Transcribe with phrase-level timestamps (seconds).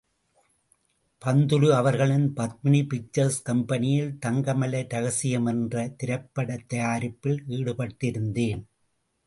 [1.21, 8.63] பந்தலு அவர்களின் பத்மினி பிக்சர்ஸ் கம்பெனியில் தங்கமலை ரகசியம் என்ற திரைப்படத் தயாரிப்பில் ஈடுபட்டிருந்தேன்.